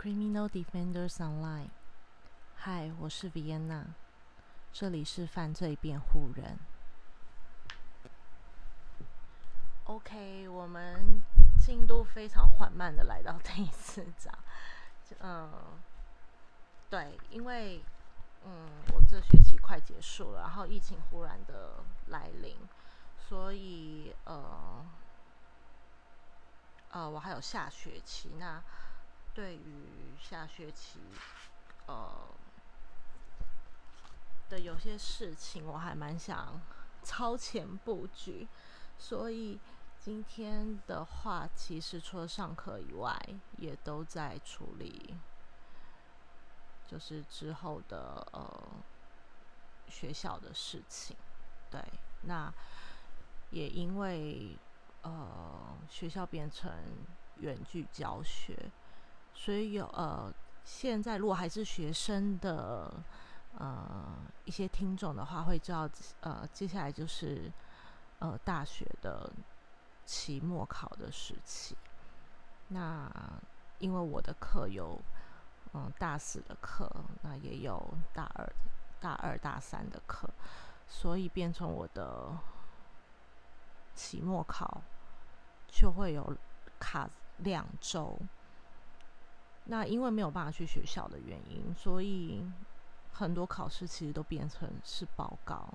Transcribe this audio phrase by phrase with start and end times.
[0.00, 1.70] Criminal Defenders Online，
[2.54, 3.82] 嗨，我是 Vienna，
[4.72, 6.56] 这里是犯罪辩护人。
[9.86, 11.20] OK，我们
[11.58, 14.32] 进度非常缓慢的来到第四章。
[15.18, 15.50] 嗯，
[16.88, 17.82] 对，因为
[18.44, 22.56] 嗯，我这学期快结束了，然后疫情忽然的来临，
[23.28, 24.86] 所以呃
[26.92, 28.62] 呃，我还有下学期那。
[29.38, 30.98] 对于下学期，
[31.86, 32.28] 呃
[34.50, 36.60] 的有些事情，我还蛮想
[37.06, 38.48] 超前布局，
[38.98, 39.56] 所以
[40.00, 43.16] 今天的话，其实除了上课以外，
[43.58, 45.14] 也都在处理，
[46.88, 48.68] 就是之后的呃
[49.88, 51.16] 学校的事情。
[51.70, 51.80] 对，
[52.22, 52.52] 那
[53.52, 54.58] 也因为
[55.02, 56.72] 呃学校变成
[57.36, 58.68] 远距教学。
[59.40, 60.34] 所以有呃，
[60.64, 62.92] 现在如果还是学生的
[63.56, 65.88] 呃一些听众的话，会知道
[66.22, 67.50] 呃接下来就是
[68.18, 69.30] 呃大学的
[70.04, 71.76] 期末考的时期。
[72.66, 73.08] 那
[73.78, 75.00] 因为我的课有
[75.72, 76.90] 嗯大四的课，
[77.22, 77.80] 那也有
[78.12, 78.52] 大二、
[79.00, 80.28] 大二、大三的课，
[80.88, 82.36] 所以变成我的
[83.94, 84.82] 期末考
[85.68, 86.36] 就会有
[86.80, 88.18] 卡两周。
[89.70, 92.42] 那因为没有办法去学校的原因，所以
[93.12, 95.68] 很多考试其实都变成是报告。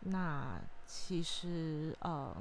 [0.00, 2.34] 那其实呃，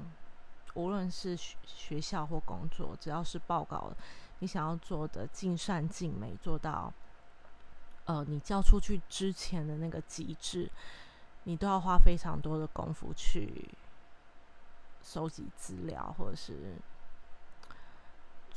[0.76, 3.92] 无论是学学校或工作，只要是报告，
[4.40, 6.94] 你想要做的尽善尽美，做到
[8.06, 10.72] 呃你交出去之前的那个极致，
[11.44, 13.70] 你都要花非常多的功夫去
[15.04, 16.78] 收集资料，或者是。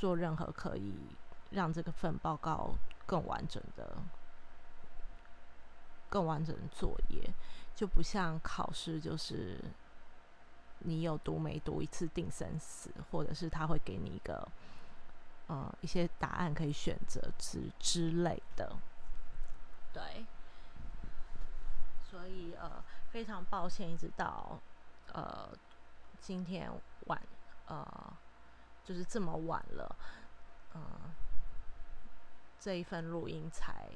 [0.01, 0.95] 做任何可以
[1.51, 2.70] 让这个份报告
[3.05, 3.98] 更完整的、
[6.09, 7.31] 更完整的作业，
[7.75, 9.63] 就不像考试，就是
[10.79, 14.48] 你有读没读一次定生死，或者是他会给你一个
[15.48, 18.74] 呃一些答案可以选择之之类的。
[19.92, 20.24] 对，
[22.11, 24.58] 所以呃非常抱歉，一直到
[25.13, 25.51] 呃
[26.23, 26.73] 今天
[27.08, 27.20] 晚
[27.67, 27.85] 呃。
[28.85, 29.96] 就是这么晚了，
[30.74, 30.80] 嗯，
[32.58, 33.89] 这一份录音才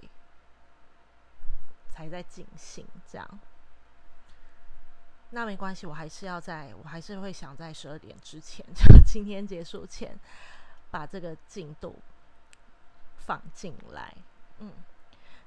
[1.89, 3.41] 才在进行，这样，
[5.31, 10.17] 那没关系，我还是要在，我还是会想在十二点之前，就 今天结束前，
[10.91, 11.99] 把这个进度
[13.17, 14.15] 放进来，
[14.59, 14.73] 嗯，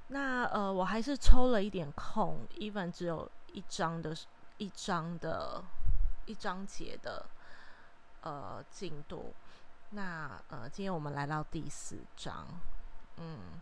[0.08, 4.14] 那呃，我还是抽了一点空，even 只有一张的
[4.58, 5.64] 一张的
[6.26, 7.24] 一章节的。
[8.22, 9.34] 呃，进度。
[9.90, 12.46] 那呃，今天我们来到第四章。
[13.16, 13.60] 嗯，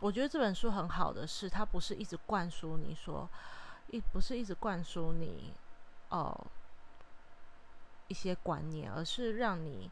[0.00, 3.28] 我觉得这本书很好的是，它不是一直灌输你说，
[3.88, 5.54] 一不是一直灌输你
[6.08, 6.46] 哦
[8.08, 9.90] 一些观念，而是让你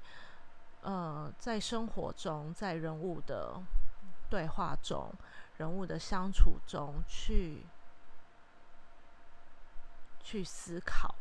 [0.83, 3.63] 呃在生活中，在人物的
[4.29, 5.13] 对话中，
[5.57, 7.65] 人物的相处中去
[10.21, 11.15] 去思考。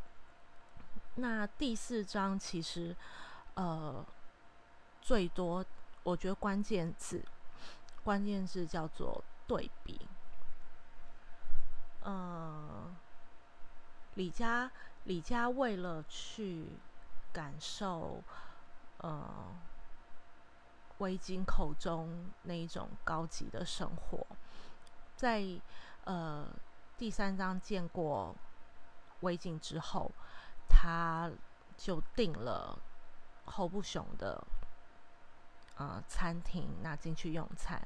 [1.20, 2.96] 那第四章其实，
[3.56, 4.06] 呃，
[5.02, 5.66] 最多
[6.04, 7.24] 我觉得关键字，
[8.04, 10.00] 关键字叫做对比。
[12.06, 12.96] 嗯，
[14.14, 14.72] 李佳，
[15.06, 16.68] 李佳为了去
[17.34, 18.22] 感受，
[19.00, 19.28] 呃，
[21.00, 24.24] 围巾口中那一种高级的生活，
[25.16, 25.44] 在
[26.04, 26.48] 呃
[26.96, 28.36] 第三章见过
[29.22, 30.12] 微景之后。
[30.70, 31.32] 他
[31.78, 32.78] 就订了
[33.46, 34.44] 候不雄的
[35.78, 37.82] 呃餐厅，那进去用餐。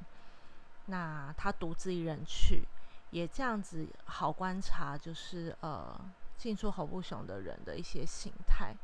[0.85, 2.63] 那他独自一人去，
[3.11, 5.99] 也这样子好观察，就是呃
[6.37, 8.75] 进出候不雄的人的一些形态。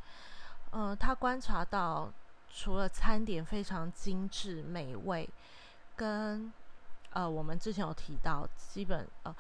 [0.72, 2.12] 嗯，他观察到
[2.50, 5.30] 除了餐点非常精致美味，
[5.96, 6.52] 跟
[7.12, 9.36] 呃我们之前有提到，基本呃。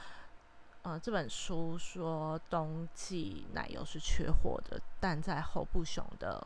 [0.87, 6.41] 呃，这本书说冬季奶油是缺货的，但在侯不雄的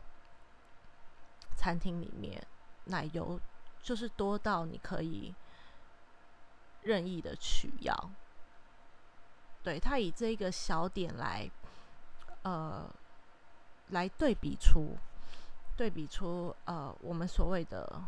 [1.55, 2.43] 餐厅里面，
[2.85, 3.39] 奶油
[3.83, 5.31] 就是多到你可以
[6.81, 8.09] 任意的取药。
[9.61, 11.47] 对他以这一个小点来，
[12.41, 12.89] 呃，
[13.89, 14.97] 来对比出
[15.77, 18.01] 对比出呃我们所谓的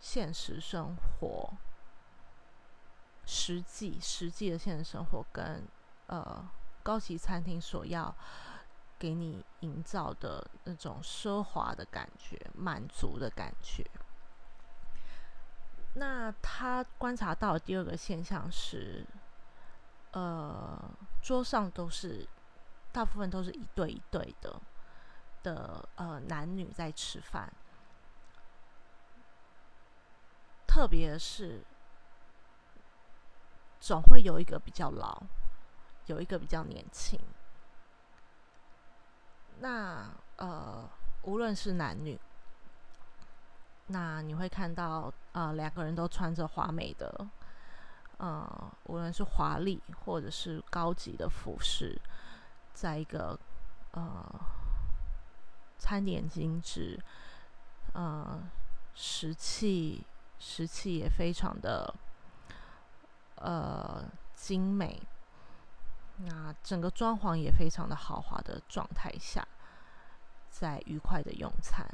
[0.00, 1.48] 现实生活。
[3.32, 5.64] 实际实际的现实生活跟
[6.08, 6.44] 呃
[6.82, 8.12] 高级餐厅所要
[8.98, 13.88] 给你营造的那种奢华的感觉、满足的感觉。
[15.94, 19.06] 那他观察到的第二个现象是，
[20.10, 20.90] 呃，
[21.22, 22.28] 桌上都是
[22.90, 24.60] 大部分都是一对一对的
[25.44, 27.52] 的呃男女在吃饭，
[30.66, 31.64] 特别是
[33.80, 35.22] 总会有一个比较老，
[36.06, 37.18] 有一个比较年轻。
[39.58, 40.88] 那呃，
[41.22, 42.18] 无论是男女。
[43.92, 47.26] 那你会看到，呃，两个人都穿着华美的，
[48.18, 52.00] 呃，无论是华丽或者是高级的服饰，
[52.72, 53.36] 在一个
[53.90, 54.40] 呃
[55.76, 57.02] 餐点精致，
[57.92, 58.40] 呃，
[58.94, 60.06] 食器
[60.38, 61.92] 食器也非常的
[63.40, 64.04] 呃
[64.34, 65.02] 精美，
[66.16, 69.46] 那整个装潢也非常的豪华的状态下，
[70.48, 71.86] 在愉快的用餐。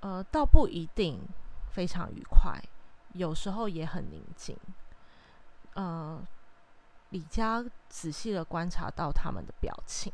[0.00, 1.28] 呃，倒不一定
[1.70, 2.60] 非常愉快，
[3.12, 4.58] 有时候也很宁静。
[5.74, 6.26] 呃，
[7.10, 10.12] 李佳仔细的观察到他们的表情，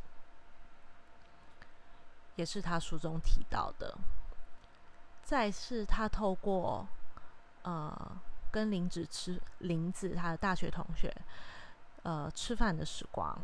[2.34, 3.96] 也是他书中提到的。
[5.22, 6.87] 再是他透过
[7.62, 8.16] 呃
[8.50, 11.14] 跟林子吃林子他的大学同学
[12.02, 13.38] 呃吃饭的时光，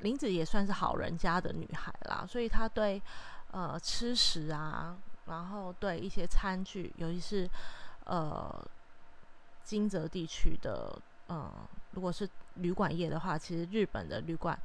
[0.00, 3.00] 林子也算是好人家的女孩啦，所以他对
[3.50, 4.96] 呃吃食啊。
[5.26, 7.48] 然后对一些餐具，尤其是
[8.06, 8.52] 呃
[9.62, 11.48] 金泽地区的，嗯，
[11.92, 14.58] 如果是旅馆业的话，其实日本的旅馆，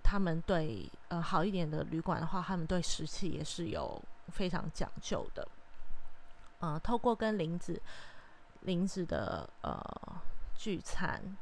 [0.00, 5.46] 他们对呃好一点的旅馆的话，他们对食器也是有非常讲究的。
[6.60, 7.82] 嗯，透过跟林子
[8.62, 9.80] 林子的呃
[10.56, 11.36] 聚餐，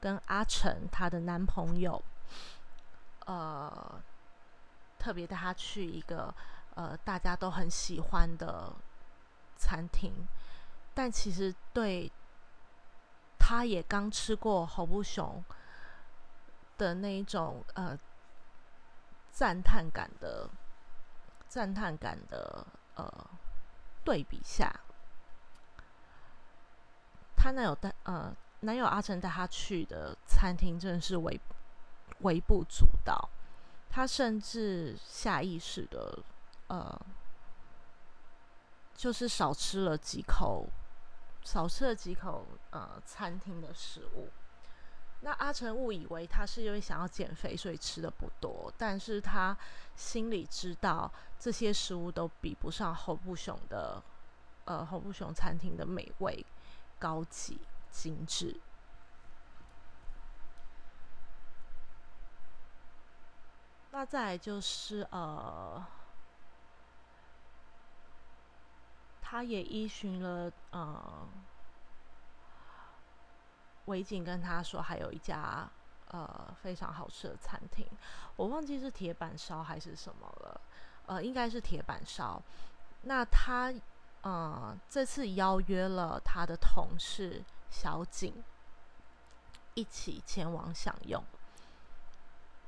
[0.00, 2.02] 跟阿成她的男朋友，
[3.26, 4.02] 呃，
[4.98, 6.34] 特别带他去一个。
[6.76, 8.72] 呃，大家都很喜欢的
[9.56, 10.26] 餐厅，
[10.92, 12.10] 但其实对
[13.38, 15.40] 他也刚吃过侯不雄
[16.76, 17.96] 的那一种呃
[19.30, 20.50] 赞叹感的
[21.46, 22.66] 赞叹感的
[22.96, 23.30] 呃
[24.02, 24.80] 对比下，
[27.44, 31.38] 他男友带呃男友阿成带他去的餐厅真的是微
[32.20, 33.28] 微不足道，
[33.90, 36.18] 他甚至下意识的。
[36.68, 36.98] 呃，
[38.96, 40.66] 就是少吃了几口，
[41.42, 44.30] 少吃了几口呃餐厅的食物。
[45.20, 49.54] 那阿成误以为他是因为想要减肥，所以吃的不多，但是他
[49.94, 54.02] 心里知道这些食物都比不上侯不雄的
[54.64, 56.44] 呃侯不雄餐厅的美味、
[57.04, 57.60] 高级、
[57.90, 58.58] 精致。
[63.90, 65.84] 那再就是呃。
[69.26, 71.28] 他也依循了，呃，
[73.86, 75.68] 维景跟他说，还有一家
[76.08, 77.84] 呃非常好吃的餐厅，
[78.36, 80.60] 我忘记是铁板烧还是什么了，
[81.06, 82.40] 呃，应该是铁板烧。
[83.02, 83.72] 那他
[84.24, 88.44] 呃这次邀约了他的同事小景
[89.74, 91.24] 一起前往享用。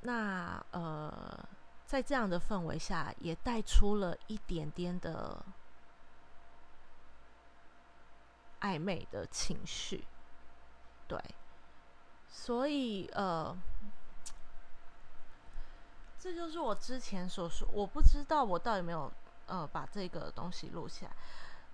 [0.01, 1.47] 那呃
[1.85, 5.45] 在这样的氛围下，也带出了一点点的。
[8.59, 10.03] 暧昧的情绪，
[11.07, 11.21] 对，
[12.27, 13.55] 所以呃，
[16.19, 19.13] 这就是我之前所说，我不知道我到底没有
[19.47, 21.13] 呃把这个东西录下来。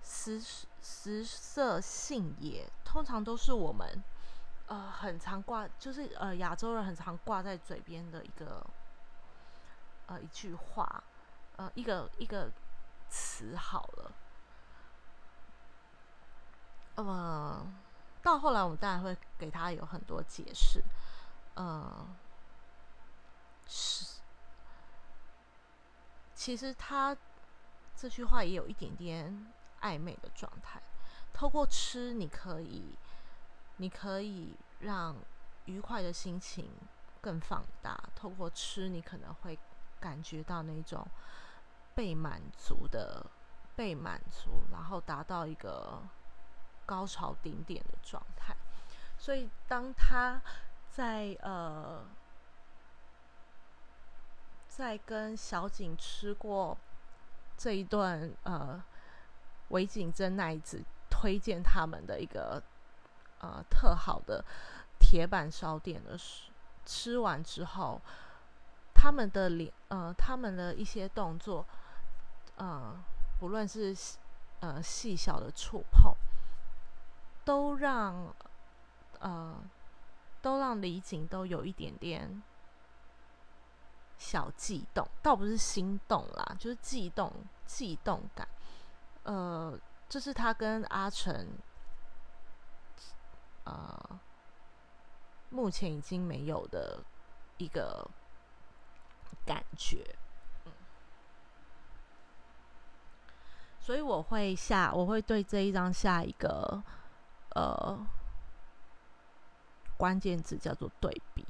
[0.03, 0.39] 食
[0.81, 4.03] 食色性也，通常都是我们
[4.67, 8.63] 呃很常挂，就是呃亚洲人很常挂在嘴边的一个
[10.07, 11.03] 呃一句话，
[11.55, 12.51] 呃一个一个
[13.09, 14.11] 词好了。
[16.95, 17.65] 呃，
[18.21, 20.83] 到后来我们当然会给他有很多解释。
[21.55, 22.05] 呃，
[23.67, 24.19] 是，
[26.35, 27.17] 其实他
[27.95, 29.51] 这句话也有一点点
[29.83, 30.81] 暧昧的状态。
[31.31, 32.97] 透过吃，你可以，
[33.77, 35.15] 你可以让
[35.65, 36.71] 愉快的心情
[37.21, 38.09] 更放大。
[38.15, 39.59] 透过吃，你可能会
[39.99, 41.07] 感觉到那种
[41.93, 43.23] 被满足的，
[43.75, 46.01] 被满足，然后达到一个。
[46.85, 48.53] 高潮顶点的状态，
[49.17, 50.41] 所以当他
[50.91, 52.05] 在呃，
[54.67, 56.77] 在跟小景吃过
[57.55, 58.83] 这一段呃，
[59.73, 62.61] 韦景真奈子推荐他们的一个
[63.39, 64.45] 呃特好的
[64.99, 66.51] 铁板烧店的时，
[66.85, 67.99] 吃完之后，
[68.93, 71.65] 他们的脸，呃，他们的一些动作，
[72.57, 72.95] 呃，
[73.39, 73.95] 不论是
[74.59, 76.13] 呃细小的触碰，
[77.43, 78.33] 都让
[79.19, 79.57] 呃
[80.41, 82.43] 都让李景都有一点点
[84.19, 87.31] 小悸动，倒不是心动啦，就是悸动、
[87.65, 88.47] 悸动感。
[89.23, 91.47] 呃，这是他跟阿成，
[93.63, 94.19] 呃，
[95.49, 96.99] 目前已经没有的
[97.57, 98.05] 一个
[99.45, 100.03] 感觉。
[100.65, 100.71] 嗯，
[103.79, 106.83] 所以我会下，我会对这一张下一个
[107.55, 107.97] 呃
[109.95, 111.45] 关键字叫做对比。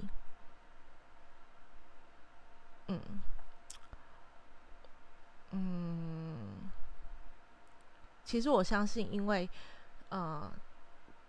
[2.89, 3.22] 嗯。
[8.33, 9.47] 其实我相信，因为，
[10.09, 10.51] 呃，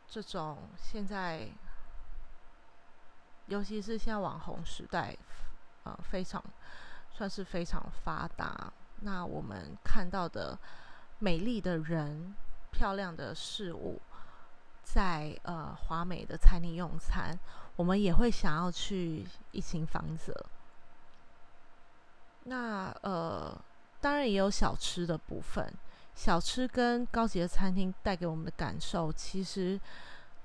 [0.09, 1.47] 这种现在，
[3.45, 5.15] 尤其是现在网红时代，
[5.83, 6.43] 呃，非常
[7.13, 8.73] 算是非常发达。
[9.03, 10.59] 那我们看到的
[11.19, 12.35] 美丽的人、
[12.73, 14.01] 漂亮的事物，
[14.83, 17.39] 在呃华美的餐厅用餐，
[17.77, 20.35] 我们也会想要去一情房子。
[22.45, 23.55] 那呃，
[24.01, 25.71] 当然也有小吃的部分。
[26.15, 29.79] 小吃跟高级的餐厅带给我们的感受，其实，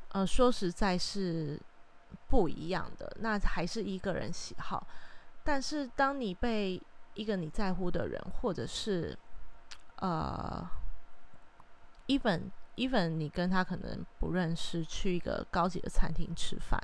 [0.09, 1.59] 呃，说实在是
[2.27, 3.15] 不一样的。
[3.19, 4.85] 那还是一个人喜好。
[5.43, 6.81] 但是，当你被
[7.13, 9.17] 一个你在乎的人，或者是
[9.97, 10.67] 呃
[12.07, 16.79] ，even even 你跟他可能不认识，去一个高级的餐厅吃饭，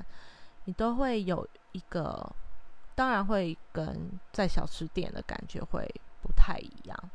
[0.64, 2.34] 你都会有一个，
[2.94, 5.86] 当然会跟在小吃店的感觉会
[6.22, 7.10] 不太一样。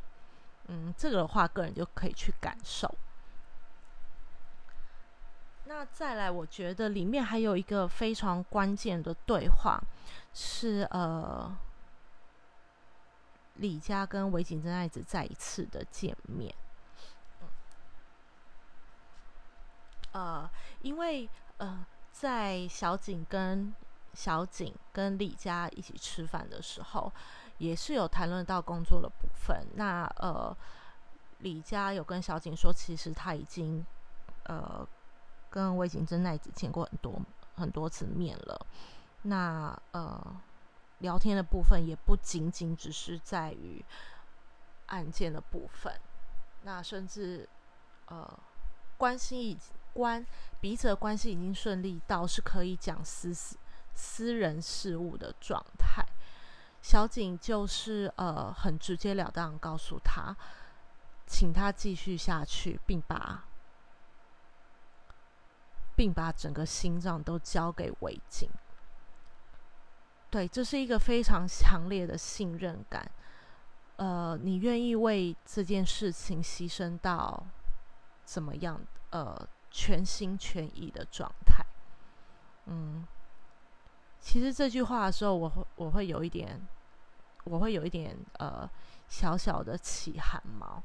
[0.74, 2.90] 嗯，这个的话，个人就可以去感受。
[5.66, 9.84] 那再来，我觉得里面还有一个非常关键的对话，
[10.34, 11.54] 是呃，
[13.56, 16.56] 李佳跟尾井真爱子再一次的见面。
[20.14, 20.50] 呃，
[20.82, 23.76] 因为呃，在小景跟
[24.14, 27.12] 小景跟李佳一起吃饭的时候。
[27.62, 29.68] 也是有谈论到工作的部分。
[29.76, 30.56] 那呃，
[31.38, 33.86] 李佳有跟小景说，其实他已经
[34.46, 34.86] 呃
[35.48, 37.22] 跟魏景真奈子见过很多
[37.56, 38.66] 很多次面了。
[39.22, 40.36] 那呃，
[40.98, 43.86] 聊天的部分也不仅仅只是在于
[44.88, 45.94] 案件的部分，
[46.64, 47.48] 那甚至
[48.08, 48.40] 呃
[48.98, 49.58] 关系已
[49.94, 50.26] 关
[50.60, 53.56] 彼此的关系已经顺利到是可以讲私私
[53.94, 56.04] 私人事务的状态。
[56.82, 60.36] 小景就是呃很直截了当告诉他，
[61.28, 63.44] 请他继续下去，并把
[65.96, 68.50] 并把整个心脏都交给韦景。
[70.30, 73.10] 对，这是一个非常强烈的信任感。
[73.98, 77.46] 呃，你愿意为这件事情牺牲到
[78.26, 78.82] 怎么样？
[79.12, 81.64] 呃，全心全意的状态。
[82.66, 83.06] 嗯。
[84.22, 86.62] 其实这句话的时候，我会我会有一点，
[87.44, 88.70] 我会有一点呃
[89.10, 90.82] 小小的起汗毛，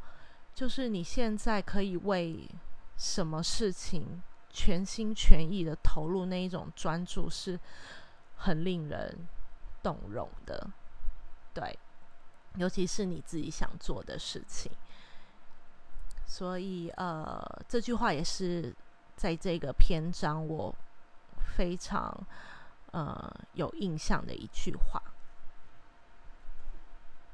[0.55, 2.49] 就是你现在可以为
[2.97, 7.61] 什么事情全心全意的投入那一种专注，是
[8.37, 9.28] 很令人
[9.83, 10.69] 动容的，
[11.52, 11.78] 对，
[12.57, 14.73] 尤其是你自己想做的事情。
[16.26, 17.38] 所以呃，
[17.69, 18.75] 这句话也是
[19.14, 20.75] 在这个篇章我
[21.55, 22.26] 非常。
[22.93, 25.02] 呃，有印象的一句话。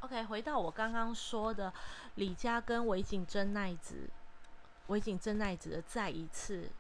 [0.01, 1.73] OK，回到我刚刚说的，
[2.17, 4.11] 李佳跟尾井真奈子，
[4.89, 6.71] 尾井真奈子的再一次、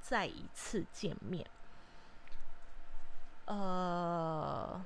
[0.00, 1.48] 再一次见面。
[3.46, 4.84] 呃，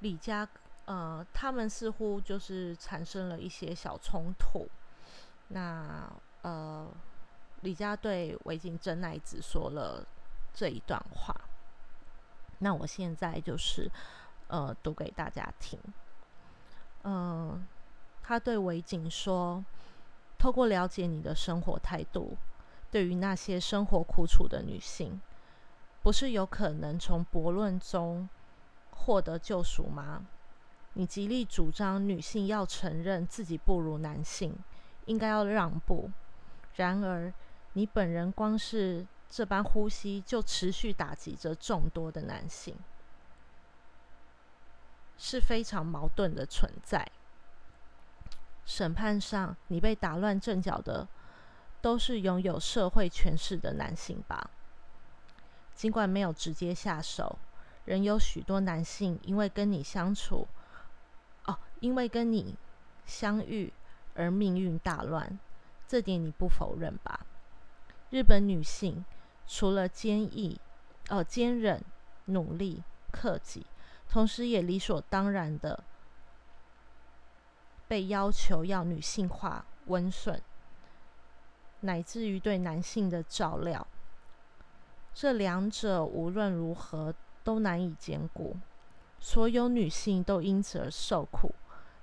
[0.00, 0.46] 李佳，
[0.84, 4.68] 呃，他们似乎就是产生了一些小冲突。
[5.48, 6.86] 那呃，
[7.62, 10.06] 李佳对尾井真奈子说了。
[10.58, 11.32] 这一段话，
[12.58, 13.88] 那我现在就是
[14.48, 15.78] 呃读给大家听。
[17.04, 17.64] 嗯，
[18.24, 19.64] 他对维景说
[20.36, 22.36] ：“透过了解你的生活态度，
[22.90, 25.20] 对于那些生活苦楚的女性，
[26.02, 28.28] 不是有可能从驳论中
[28.90, 30.26] 获得救赎吗？
[30.94, 34.58] 你极力主张女性要承认自己不如男性，
[35.06, 36.10] 应该要让步。
[36.74, 37.32] 然而，
[37.74, 39.06] 你本人光是……
[39.30, 42.74] 这般呼吸就持续打击着众多的男性，
[45.18, 47.06] 是非常矛盾的存在。
[48.64, 51.06] 审判上，你被打乱阵脚的，
[51.80, 54.50] 都是拥有社会权势的男性吧？
[55.74, 57.38] 尽管没有直接下手，
[57.84, 60.48] 仍有许多男性因为跟你相处，
[61.44, 62.56] 哦，因为跟你
[63.06, 63.72] 相遇
[64.14, 65.38] 而命运大乱，
[65.86, 67.26] 这点你不否认吧？
[68.10, 69.04] 日本女性
[69.48, 70.60] 除了坚毅、
[71.08, 71.82] 呃坚韧、
[72.26, 73.66] 努力、克己，
[74.08, 75.82] 同时也理所当然的
[77.88, 80.40] 被要求要女性化、温顺，
[81.80, 83.84] 乃至于对男性的照料，
[85.12, 87.12] 这两者无论如何。
[87.44, 88.54] 都难以兼顾，
[89.18, 91.54] 所有女性都因此而受苦，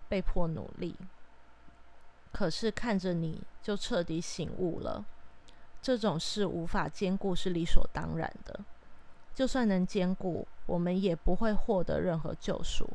[0.09, 0.95] 被迫努力。
[2.31, 5.05] 可是看着你就彻底醒悟了，
[5.85, 8.59] 这种事无法兼顾是理所当然的。
[9.35, 12.89] 就算能兼顾，我们也不会获得任何救赎。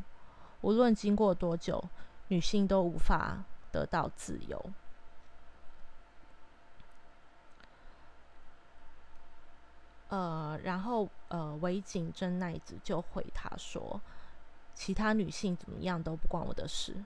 [0.63, 1.81] 无论经过多久，
[2.27, 4.71] 女性都无法得到自由。
[10.09, 14.01] 呃，然后呃，尾井真奈子就回他说
[14.75, 16.97] ：“其他女性怎么样都不关我的事，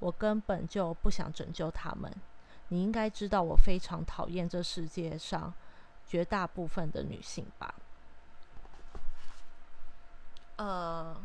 [0.00, 2.14] 我根本就不想拯救她们。
[2.70, 5.52] 你应该知道，我非常讨厌这世界上
[6.06, 7.74] 绝大部分的女性吧？”
[10.56, 11.16] 呃，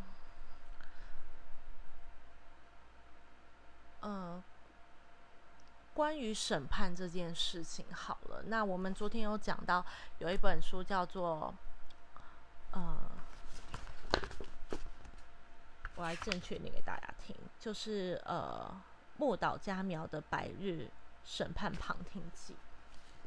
[4.01, 4.43] 呃。
[5.93, 9.85] 关于审判这件事情，好了，那我们昨天有讲到
[10.19, 11.53] 有一本书叫做，
[12.71, 12.97] 呃，
[15.95, 18.69] 我来正确念给大家听，就是呃
[19.15, 20.91] 木岛佳苗的《白日
[21.25, 22.53] 审判旁听记》。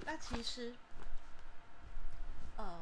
[0.06, 0.74] 那其实，
[2.56, 2.80] 呃，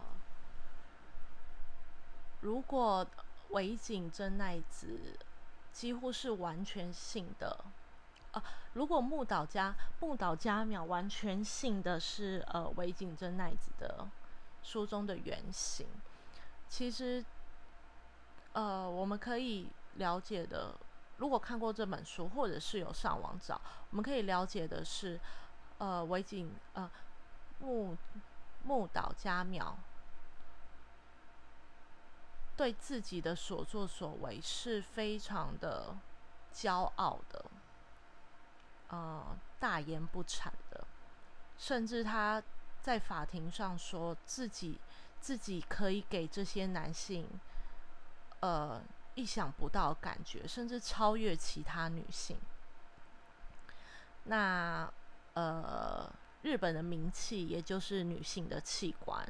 [2.40, 3.06] 如果
[3.50, 5.18] 尾井真奈子
[5.72, 7.64] 几乎是完全性的。
[8.74, 14.06] 如果木岛家木岛家苗完全信的是呃尾井真奈子的
[14.62, 15.86] 书中的原型，
[16.68, 17.24] 其实
[18.52, 20.74] 呃我们可以了解的，
[21.18, 25.18] 如果看过这本书或者是有上网找，我们可以了解的是，
[25.78, 26.90] 呃尾井呃
[27.60, 27.96] 木
[28.64, 29.76] 木岛家苗
[32.56, 35.96] 对自己的所作所为是非常的
[36.54, 37.44] 骄傲的。
[38.88, 40.84] 呃，大言不惭的，
[41.58, 42.40] 甚至他
[42.80, 44.78] 在法庭上说自己
[45.20, 47.28] 自己可以给这些男性
[48.40, 48.80] 呃
[49.16, 52.38] 意想不到的感觉，甚至超越其他女性。
[54.24, 54.88] 那
[55.34, 56.08] 呃，
[56.42, 59.26] 日本的名气也就是女性的器官，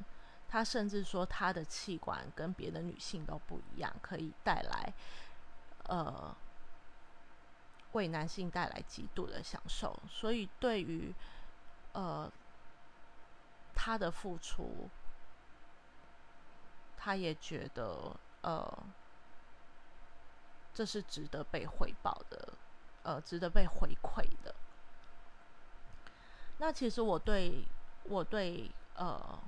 [0.47, 4.93] 他甚至说他的器官跟别的女性都不一样，可以带来
[5.85, 6.37] 呃。
[7.93, 11.15] 为男性带来极度的享受，所以对于
[11.93, 12.31] 呃
[13.75, 14.91] 他的付出，
[16.95, 18.71] 他也觉得呃
[20.77, 22.53] 这是值得被回报的，
[23.03, 24.55] 呃值得被回馈的。
[26.59, 27.65] 那其实我对
[28.05, 29.39] 我对呃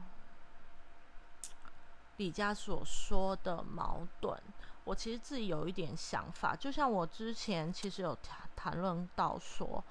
[2.16, 4.40] 李家所说的矛盾。
[4.84, 9.84] 我其实自己有一点想法，就像我之前其实有谈谈论到说，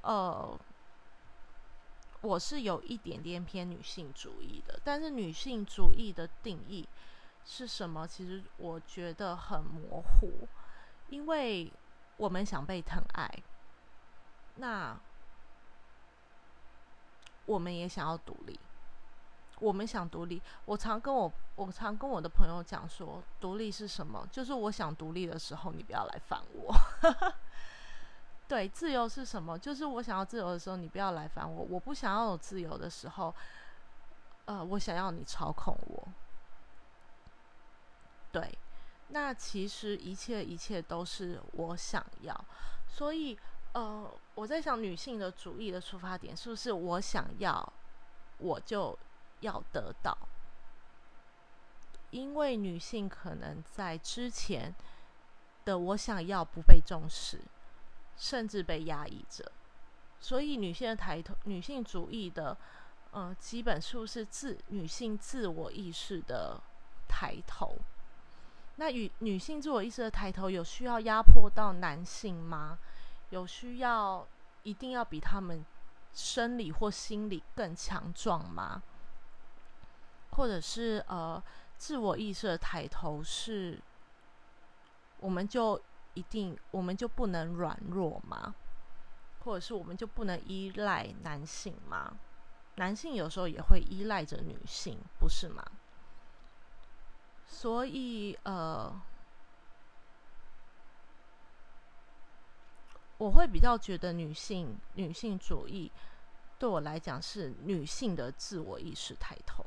[0.00, 0.58] 呃，
[2.22, 6.88] 我是有一点点偏女性主义的，但是女性主义的定义
[7.44, 8.04] 是什么？
[8.04, 10.48] 其实我觉得很模糊，
[11.12, 11.70] 因为
[12.16, 13.30] 我们想被疼爱，
[14.56, 14.98] 那
[17.44, 18.58] 我们也想要独立。
[19.60, 24.26] 我们想独立，我常跟我我常跟我的朋友讲说，独立是什么？
[24.32, 26.74] 就是我想独立的时候，你不要来烦我。
[28.48, 29.58] 对，自由是什么？
[29.58, 31.62] 就是我想要自由的时候，你不要来烦我。
[31.68, 33.34] 我不想要有自由的时候，
[34.46, 36.08] 呃，我想要你操控我。
[38.32, 38.58] 对，
[39.12, 42.44] 那其实一切一切都是我想要，
[42.88, 43.38] 所以
[43.72, 47.72] 呃，我在想女性的主义的出发点是不是我想要，
[48.38, 48.98] 我就。
[49.42, 50.16] 要得到，
[52.12, 54.72] 因为女性可能在之前
[55.64, 57.40] 的我想要不被重视，
[58.16, 59.50] 甚至被压抑着，
[60.20, 62.56] 所以女性的抬头，女性主义的，
[63.10, 66.60] 呃，基本是不是自女性自我意识的
[67.08, 67.76] 抬头？
[68.82, 72.76] 那与女性自我意识的抬头，有需要压迫到男性吗？
[73.30, 74.26] 有需要
[74.64, 75.64] 一定要比他们
[76.12, 78.82] 生理或心理更强壮吗？
[80.32, 81.40] 或者是呃，
[81.78, 83.80] 自我意识的抬头是，
[85.20, 85.80] 我们就
[86.14, 88.52] 一定我们就不能软弱吗？
[89.44, 92.16] 或者是我们就不能依赖男性吗？
[92.74, 95.64] 男性有时候也会依赖着女性，不是吗？
[97.54, 98.90] 所以呃，
[103.18, 105.92] 我会比较觉得女性女性主义
[106.58, 109.64] 对我来讲是女性的自我意识抬头。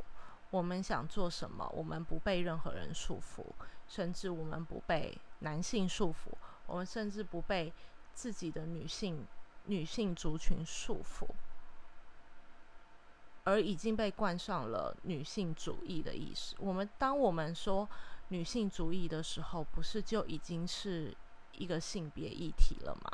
[0.50, 3.46] 我们想做什么，我们不被任何人束缚，
[3.88, 6.34] 甚至我们不被男性束缚，
[6.66, 7.72] 我们甚至不被
[8.14, 9.26] 自己的女性
[9.66, 11.28] 女性族群束缚，
[13.46, 16.56] 而已经被冠上了女性主义的意识。
[16.60, 17.88] 我们当我们说
[18.28, 21.16] 女性主义的时候，不是就已经是
[21.54, 23.12] 一个性别议题了吗？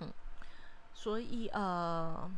[0.00, 0.12] 嗯，
[0.94, 2.30] 所以呃。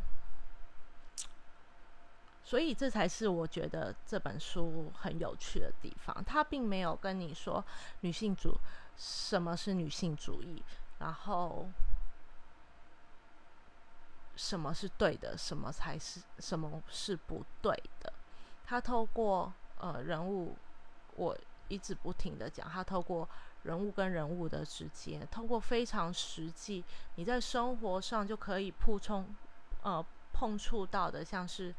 [2.44, 6.24] 所以这才是我觉得这本书很有趣的地方。
[6.24, 7.62] 他并没有跟你说
[8.00, 8.58] 女性主
[8.96, 10.62] 什么是女性主义，
[10.98, 11.68] 然后
[14.38, 18.11] 什么是对的，什么才是什么是不对的。
[18.64, 20.57] 他透过呃人物，
[21.16, 23.29] 我一直不停的讲，他透过
[23.64, 26.85] 人物跟人物的之间，通过非常实际，
[27.16, 29.35] 你在生活上就可以碰冲
[29.83, 31.74] 呃碰触到的，像是。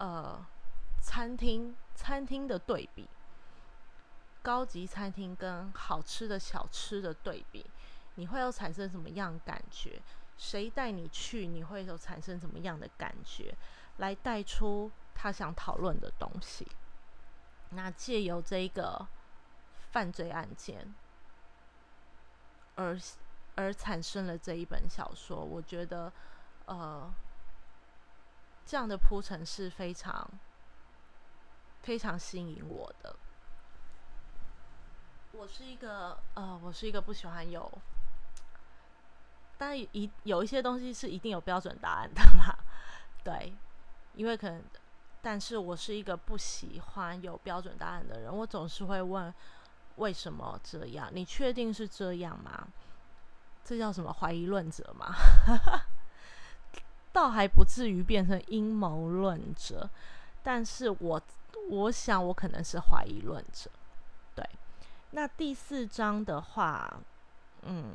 [0.00, 0.46] 呃，
[1.02, 3.08] 餐厅餐厅的对比，
[4.42, 7.66] 高级餐厅跟好吃的小吃的对比，
[8.14, 10.00] 你会有产生什么样感觉？
[10.38, 13.54] 谁带你去，你会有产生什么样的感觉？
[13.98, 16.66] 来带出他想讨论的东西。
[17.70, 19.06] 那借由这个
[19.90, 20.94] 犯罪案件，
[22.76, 22.98] 而
[23.56, 26.10] 而产生了这一本小说，我觉得，
[26.64, 27.12] 呃。
[28.70, 30.30] 这样的铺陈是非常
[31.80, 33.16] 非常吸引我的。
[35.32, 37.66] 我是一个呃，我是一个不喜欢有，
[39.58, 42.56] 但一有一些东西是一定有标准答案的嘛。
[43.22, 43.52] 对，
[44.14, 44.62] 因为可能，
[45.20, 48.34] 但是我是一个不喜欢有标准答案的人。
[48.34, 49.34] 我总是会问
[49.96, 51.10] 为什么这样？
[51.12, 52.68] 你确定是这样吗？
[53.64, 55.14] 这叫什么怀疑论者吗？
[57.12, 59.90] 倒还不至于变成阴谋论者，
[60.42, 61.20] 但是我
[61.68, 63.68] 我想我可能是怀疑论者。
[64.34, 64.48] 对，
[65.10, 67.00] 那第四章的话，
[67.62, 67.92] 嗯，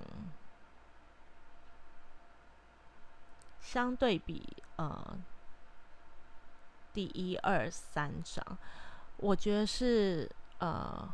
[3.63, 4.45] 相对比
[4.75, 5.17] 呃
[6.93, 8.45] 第一二三章，
[9.17, 11.09] 我觉得是呃，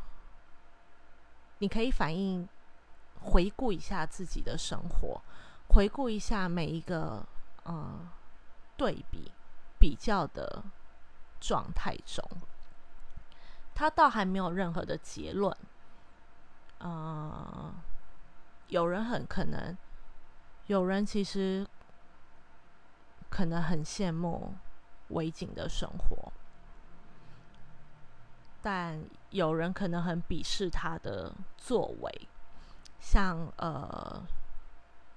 [1.60, 2.50] 你可以反映
[3.22, 5.22] 回顾一下自己的生活，
[5.70, 7.26] 回顾一下每一个。
[7.66, 8.00] 呃，
[8.78, 9.32] 对比
[9.78, 10.64] 比较的
[11.40, 12.24] 状态中，
[13.76, 15.56] 他倒还没有任何的结论。
[16.80, 17.72] 呃，
[18.70, 19.78] 有人很可能，
[20.66, 21.68] 有人其实
[23.30, 24.54] 可能很羡慕
[25.10, 26.32] 维景的生活，
[28.62, 32.28] 但有人可能很鄙视他的作为。
[33.00, 34.22] 像呃，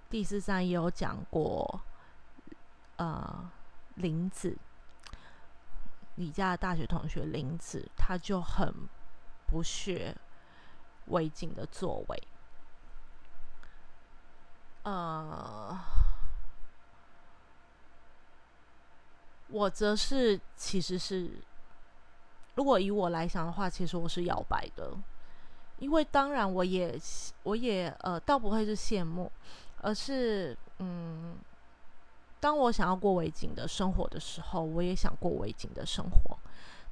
[0.08, 1.80] 第四章也有讲过。
[2.96, 3.50] 呃，
[3.96, 4.56] 林子，
[6.14, 8.72] 李家的大学同学林子，他就很
[9.48, 10.16] 不屑
[11.06, 12.22] 维景的作为。
[14.84, 15.76] 呃，
[19.52, 21.30] 我则是其实是，
[22.54, 24.90] 如果以我来想的话，其实我是摇摆的，
[25.78, 26.98] 因为当然我也
[27.44, 29.30] 我也呃，倒不会是羡慕，
[29.82, 31.36] 而是嗯。
[32.40, 36.36] 当我想要过围巾的生活的时候，我也想过围巾的生活。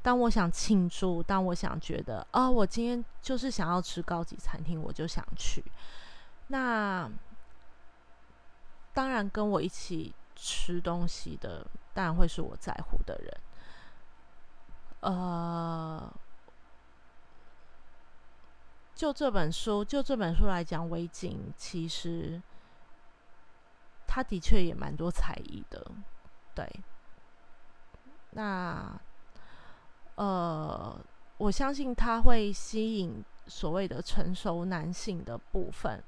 [0.01, 5.65] 当我想庆祝，当我想觉得啊，我今天就是想要吃高级餐厅，我就想去。
[6.47, 7.11] 那
[8.95, 13.41] 当然，跟我一起吃东西的，当然会是我在乎的人。
[15.01, 16.13] 呃，
[18.95, 22.41] 就这本书，就这本书来讲，微景其实。
[24.13, 25.87] 他的确也蛮多才艺的，
[26.53, 26.69] 对。
[28.31, 29.01] 那，
[30.17, 31.01] 呃，
[31.37, 36.03] 我相信他会吸引所谓的成熟男性的部分。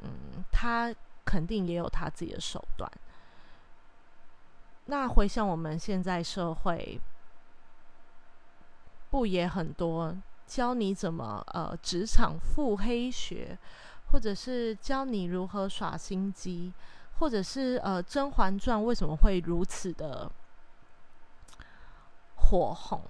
[0.00, 0.92] 嗯，他
[1.24, 2.90] 肯定也有他自己的手段。
[4.86, 7.00] 那回想我们现在社会，
[9.10, 10.16] 不也很多
[10.46, 13.56] 教你怎么呃职场腹黑学，
[14.10, 16.72] 或者是教你如何耍心机？
[17.18, 20.28] 或者是呃，《甄嬛传》为什么会如此的
[22.34, 23.00] 火红？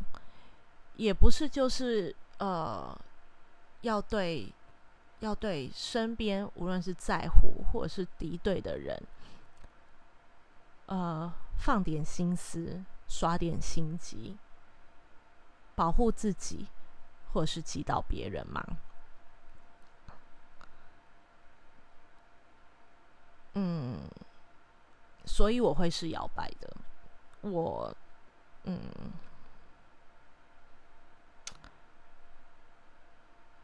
[0.96, 2.94] 也不是就是呃，
[3.80, 4.52] 要对
[5.20, 9.02] 要对身边无论是在乎或者是敌对的人，
[10.87, 11.32] 呃，
[11.64, 14.37] 放点心思，耍点心机，
[15.77, 16.66] 保护自己，
[17.33, 18.61] 或是击倒别人吗？
[23.55, 24.01] 嗯，
[25.25, 26.77] 所以我会是摇摆的。
[27.42, 27.94] 我，
[28.64, 28.81] 嗯，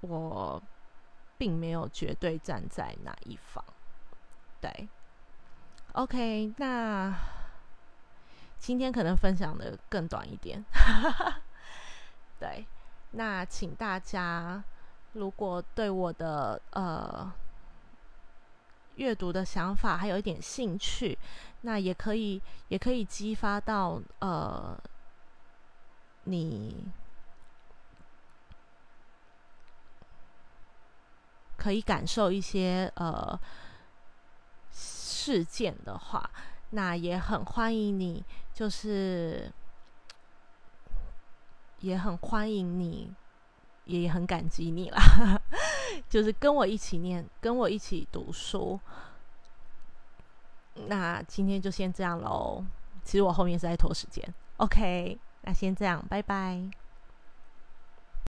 [0.02, 0.62] 我
[1.36, 3.64] 并没有绝对站在哪一方。
[4.60, 4.88] 对
[5.94, 7.12] ，OK，那
[8.58, 10.64] 今天可能分享的更短一点。
[12.38, 12.66] 对，
[13.12, 14.62] 那请大家
[15.12, 17.32] 如果对我的呃。
[18.96, 21.16] 阅读的想法还有一点兴趣，
[21.60, 24.76] 那也可以，也可以激发到呃，
[26.24, 26.84] 你
[31.56, 33.38] 可以感受一些呃
[34.72, 36.28] 事件的话，
[36.70, 38.24] 那也很欢迎你，
[38.58, 39.48] 就是
[41.78, 43.14] 也很欢迎你。
[43.84, 45.00] 也很感激你啦，
[46.10, 48.78] 就是跟我一起念，跟我一起读书。
[50.88, 52.62] 那今天就先这样喽。
[53.02, 54.22] 其实我后面是在拖时间。
[54.58, 56.62] OK，那先这样，拜拜。